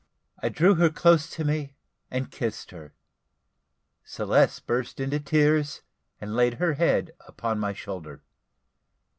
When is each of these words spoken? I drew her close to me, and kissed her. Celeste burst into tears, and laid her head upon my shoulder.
I 0.39 0.49
drew 0.49 0.73
her 0.77 0.89
close 0.89 1.29
to 1.29 1.43
me, 1.45 1.75
and 2.09 2.31
kissed 2.31 2.71
her. 2.71 2.95
Celeste 4.03 4.65
burst 4.65 4.99
into 4.99 5.19
tears, 5.19 5.83
and 6.19 6.35
laid 6.35 6.55
her 6.55 6.73
head 6.73 7.11
upon 7.27 7.59
my 7.59 7.73
shoulder. 7.73 8.23